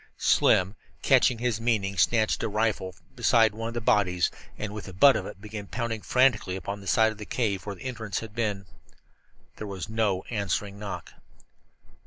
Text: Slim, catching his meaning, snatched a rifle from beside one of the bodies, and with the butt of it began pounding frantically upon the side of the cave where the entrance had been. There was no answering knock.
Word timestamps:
Slim, 0.17 0.73
catching 1.03 1.37
his 1.37 1.61
meaning, 1.61 1.95
snatched 1.95 2.41
a 2.41 2.49
rifle 2.49 2.91
from 2.93 3.05
beside 3.15 3.53
one 3.53 3.67
of 3.67 3.75
the 3.75 3.81
bodies, 3.81 4.31
and 4.57 4.73
with 4.73 4.85
the 4.85 4.93
butt 4.93 5.15
of 5.15 5.27
it 5.27 5.39
began 5.39 5.67
pounding 5.67 6.01
frantically 6.01 6.55
upon 6.55 6.81
the 6.81 6.87
side 6.87 7.11
of 7.11 7.19
the 7.19 7.25
cave 7.27 7.67
where 7.67 7.75
the 7.75 7.83
entrance 7.83 8.19
had 8.19 8.33
been. 8.33 8.65
There 9.57 9.67
was 9.67 9.89
no 9.89 10.23
answering 10.31 10.79
knock. 10.79 11.13